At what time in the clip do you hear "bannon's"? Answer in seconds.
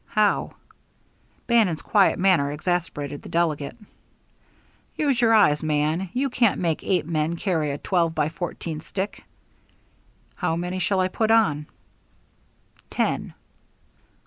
1.45-1.83